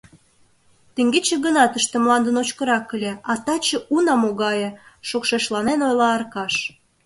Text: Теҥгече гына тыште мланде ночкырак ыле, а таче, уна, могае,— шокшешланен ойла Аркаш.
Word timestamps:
Теҥгече 0.95 1.35
гына 1.45 1.63
тыште 1.73 1.95
мланде 2.03 2.31
ночкырак 2.35 2.87
ыле, 2.95 3.13
а 3.31 3.33
таче, 3.45 3.77
уна, 3.95 4.15
могае,— 4.21 4.69
шокшешланен 5.07 5.79
ойла 5.87 6.09
Аркаш. 6.17 6.55